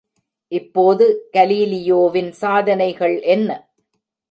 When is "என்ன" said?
3.21-3.49